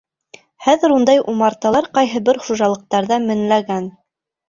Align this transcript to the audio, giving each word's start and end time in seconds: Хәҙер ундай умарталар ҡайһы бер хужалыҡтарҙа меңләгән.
Хәҙер 0.67 0.95
ундай 0.95 1.21
умарталар 1.35 1.91
ҡайһы 1.99 2.25
бер 2.31 2.43
хужалыҡтарҙа 2.49 3.25
меңләгән. 3.31 3.97